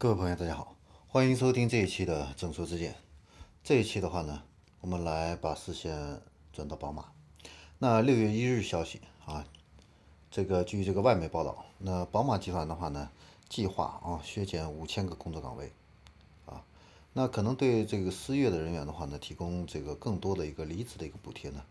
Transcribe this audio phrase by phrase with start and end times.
[0.00, 0.76] 各位朋友，大家好，
[1.08, 2.94] 欢迎收听这一期的正说之见。
[3.64, 4.44] 这一期的话呢，
[4.80, 6.20] 我们来把视线
[6.52, 7.06] 转到宝马。
[7.80, 9.44] 那六月一日消息啊，
[10.30, 13.10] 这个据这个外媒报道，那宝马集团的话呢，
[13.48, 15.72] 计划啊削减五千个工作岗位
[16.46, 16.64] 啊，
[17.12, 21.64] 那可能对这个失业的人员的话呢，提供这个更多的一个离职的一个补贴呢，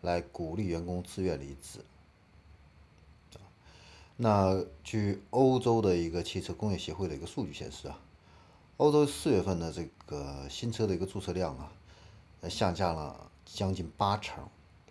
[0.00, 1.80] 来鼓励员工自愿离职。
[4.20, 8.00] 那据欧洲的一个汽车工业协会的一个数据显示啊，
[8.76, 11.70] 欧洲四月份的这个新车的一个注册量啊，
[12.50, 14.42] 下降了将近八成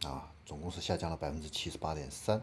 [0.04, 2.42] 啊，总共是下降了百分之七十八点三。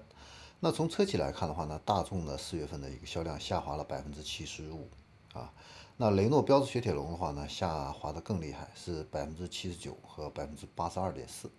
[0.61, 4.87] 那从车企来看的话呢，大众的四月份的一个销量下滑了百分之七十五
[5.33, 5.55] 啊，
[5.97, 11.51] 那雷诺、标致、雪铁龙的话呢，下滑的更厉害，是百分之七十九和百分之八十二点四。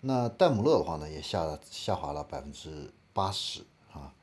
[0.00, 3.64] 那戴姆勒的话呢，也下下滑了百分之八十。
[3.92, 4.14] 啊，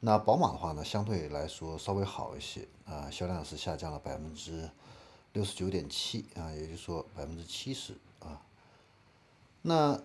[0.00, 4.70] 那宝马的话呢，相对来说稍微好一些啊，销量是下降了百分之
[5.32, 8.40] 六十九点七啊，也就是说百分之七十啊。
[9.62, 10.00] 那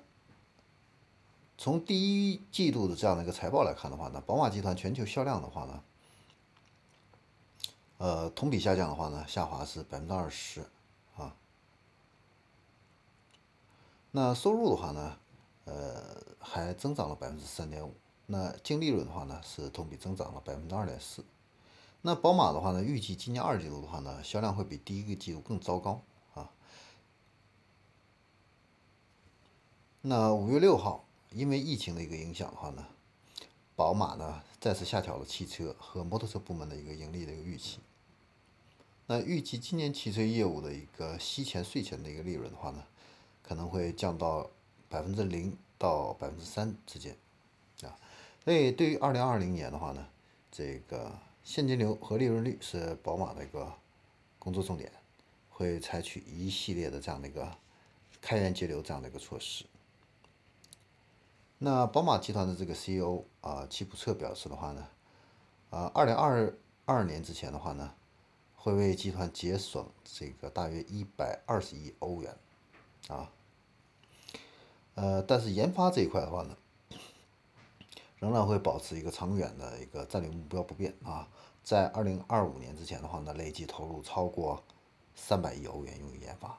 [1.58, 5.84] 从第一季度的这样的一个财报来看的话呢，宝马集团全球销量的话呢，
[8.00, 10.68] 呃，同比下降的话呢，下滑是百分之二十
[11.16, 11.36] 啊。
[14.12, 15.18] 那收入的话呢，
[15.66, 17.94] 呃，还增长了百分之三点五。
[18.26, 21.26] 那净利润的话呢，是同比增长了百分之二点四。
[22.02, 26.02] 那宝马的话呢，预计今年二季度的话呢，销量会比第一个季度更糟糕
[26.34, 26.50] 啊。
[30.02, 32.88] 那五月六号，因为疫情的一个影响的话呢，
[33.76, 37.80] 宝马呢再次下调了汽车和摩托车部门的一个盈利的一个预期。
[39.06, 42.84] 那预计今年汽车业务的一个息前税前的一个利润的话呢，
[43.42, 44.50] 可能会降到
[44.90, 47.18] 百分之零到百分之三之间。
[48.44, 50.06] 所以，对于二零二零年的话呢，
[50.52, 53.72] 这个现金流和利润率是宝马的一个
[54.38, 54.92] 工作重点，
[55.50, 57.56] 会采取一系列的这样的一个
[58.22, 59.64] 开源节流这样的一个措施。
[61.58, 64.90] 那宝马集团的这个 CEO 啊，齐普策表示的话呢，
[65.70, 66.54] 啊，二零二
[66.84, 67.94] 二年之前的话呢，
[68.58, 72.36] 会为集团节省这个大约一百二十亿欧元，
[73.08, 73.32] 啊，
[74.96, 76.58] 呃，但是研发这一块的话呢。
[78.24, 81.28] 仍然会保持一个长远的一个战略目标不变啊，
[81.62, 84.64] 在二零二五年之前的话呢，累计投入超过
[85.14, 86.58] 三百亿欧元用于研发。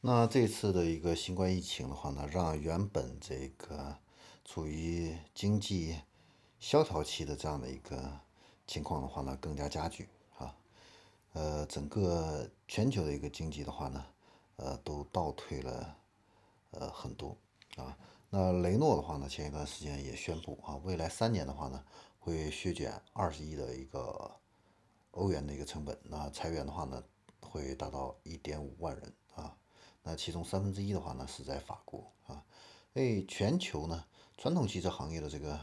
[0.00, 3.96] 那这次的一个新冠疫情的话呢，让原本这个
[4.44, 5.98] 处于经济
[6.60, 8.20] 萧条期的这样的一个
[8.64, 10.54] 情况的话呢，更加加剧啊，
[11.32, 14.06] 呃，整个全球的一个经济的话呢，
[14.54, 15.96] 呃，都倒退了
[16.70, 17.36] 呃很多。
[17.78, 17.96] 啊，
[18.30, 21.82] 那雷诺的话呢，前一段时间也宣布啊，未来三年的话呢，
[22.18, 24.30] 会削减二十亿的一个
[25.12, 27.02] 欧元的一个成本，那裁员的话呢，
[27.40, 29.56] 会达到一点五万人啊，
[30.02, 32.44] 那其中三分之一的话呢是在法国啊，
[32.92, 34.04] 所以全球呢，
[34.36, 35.60] 传统汽车行业的这个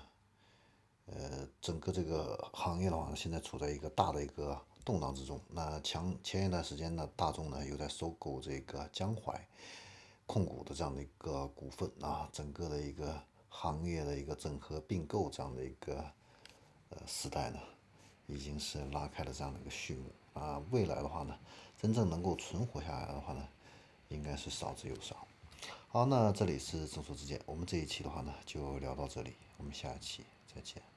[1.05, 5.39] 呃整个这个行业的话呢，现在处在一个大的一个动荡之中。
[5.49, 9.47] 那前前一段时间呢，大众呢又在收购这个江淮。
[10.35, 15.95] 控股的这样的一个股份啊，整个的一个行业的一个整合并购这样的一个
[16.89, 17.59] 呃时代呢，
[18.27, 20.61] 已经是拉开了这样的一个序幕啊。
[20.71, 21.39] 未来的话呢，
[21.81, 23.47] 真正能够存活下来的话呢，
[24.09, 25.25] 应该是少之又少。
[25.87, 30.94] 好，那这里是正说之见，我们这一期的话呢就聊到这里，我们下一期再见。